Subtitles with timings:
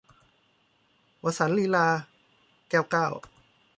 [1.23, 1.87] วสันต์ลีลา-
[2.69, 3.07] แก้วเก้า